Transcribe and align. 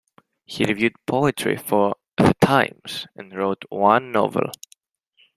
He 0.45 0.65
reviewed 0.65 0.95
poetry 1.05 1.57
for 1.57 1.95
"The 2.17 2.33
Times" 2.41 3.05
and 3.15 3.31
wrote 3.37 3.65
one 3.69 4.11
novel. 4.11 4.49